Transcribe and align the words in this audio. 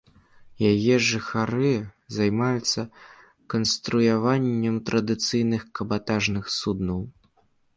Яе 0.69 0.95
жыхары 1.07 1.73
займаюцца 2.15 2.81
канструяваннем 3.55 4.75
традыцыйных 4.89 5.61
кабатажных 5.81 6.45
суднаў. 6.59 6.99